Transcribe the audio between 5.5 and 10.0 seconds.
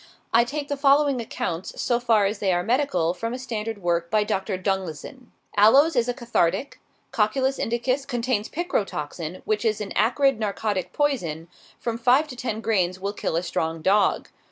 Aloes is a cathartic. Cocculus indicus contains picrotoxin, which is an